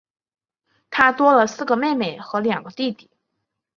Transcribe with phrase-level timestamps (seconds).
[0.89, 3.11] 她多了四个妹妹和两个弟弟